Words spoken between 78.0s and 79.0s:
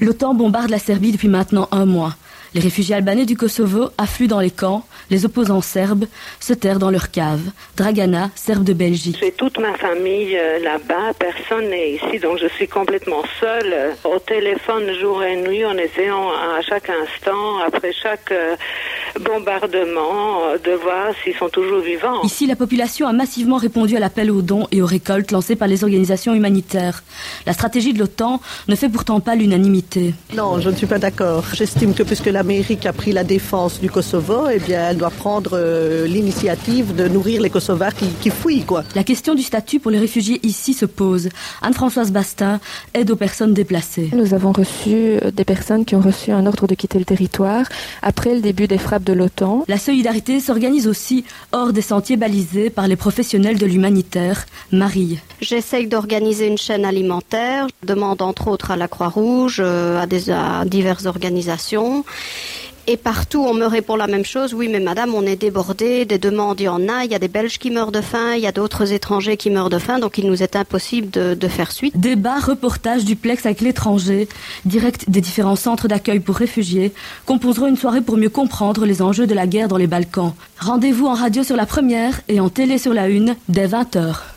pour mieux comprendre